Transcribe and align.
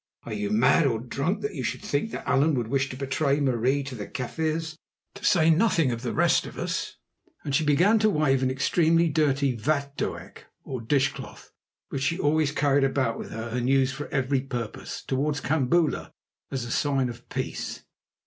Are 0.23 0.33
you 0.33 0.49
mad 0.49 0.87
or 0.87 0.97
drunk 0.99 1.41
that 1.41 1.53
you 1.53 1.61
should 1.61 1.83
think 1.83 2.09
that 2.09 2.27
Allan 2.27 2.55
would 2.55 2.69
wish 2.69 2.89
to 2.89 2.97
betray 2.97 3.39
Marie 3.39 3.83
to 3.83 3.93
the 3.93 4.07
Kaffirs, 4.07 4.75
to 5.13 5.23
say 5.23 5.51
nothing 5.51 5.91
of 5.91 6.01
the 6.01 6.11
rest 6.11 6.47
of 6.47 6.57
us?" 6.57 6.97
and 7.43 7.53
she 7.53 7.63
began 7.63 7.99
to 7.99 8.09
wave 8.09 8.41
an 8.41 8.49
extremely 8.49 9.09
dirty 9.09 9.55
vatdoek, 9.55 10.45
or 10.63 10.81
dishcloth, 10.81 11.51
which 11.89 12.01
she 12.01 12.17
always 12.17 12.51
carried 12.51 12.83
about 12.83 13.19
with 13.19 13.29
her 13.29 13.49
and 13.49 13.69
used 13.69 13.93
for 13.93 14.07
every 14.07 14.41
purpose, 14.41 15.03
towards 15.05 15.39
Kambula 15.39 16.11
as 16.49 16.65
a 16.65 16.71
sign 16.71 17.07
of 17.07 17.29
peace. 17.29 17.83